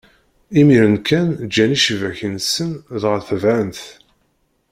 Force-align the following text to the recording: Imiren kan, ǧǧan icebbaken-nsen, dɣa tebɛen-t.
Imiren 0.59 0.95
kan, 1.07 1.27
ǧǧan 1.45 1.71
icebbaken-nsen, 1.77 2.71
dɣa 3.01 3.17
tebɛen-t. 3.27 3.81